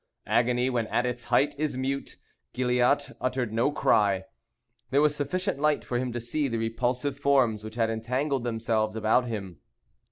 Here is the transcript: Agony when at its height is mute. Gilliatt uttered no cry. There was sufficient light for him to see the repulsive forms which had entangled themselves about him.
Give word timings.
Agony 0.25 0.67
when 0.67 0.87
at 0.87 1.05
its 1.05 1.25
height 1.25 1.53
is 1.59 1.77
mute. 1.77 2.15
Gilliatt 2.53 3.11
uttered 3.21 3.53
no 3.53 3.71
cry. 3.71 4.23
There 4.89 4.99
was 4.99 5.15
sufficient 5.15 5.59
light 5.59 5.85
for 5.85 5.99
him 5.99 6.11
to 6.11 6.19
see 6.19 6.47
the 6.47 6.57
repulsive 6.57 7.19
forms 7.19 7.63
which 7.63 7.75
had 7.75 7.91
entangled 7.91 8.43
themselves 8.43 8.95
about 8.95 9.27
him. 9.27 9.59